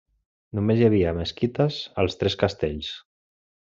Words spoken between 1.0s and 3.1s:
mesquites als tres castells.